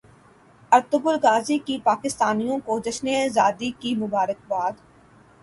[0.71, 4.73] Ertugrul Ghazi کی پاکستانیوں کو جشن زادی کی مبارکباد